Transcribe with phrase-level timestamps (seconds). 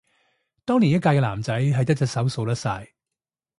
[0.65, 2.89] 當年一屆嘅男仔係一隻手數得晒